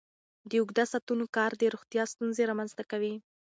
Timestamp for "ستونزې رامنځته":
2.13-2.83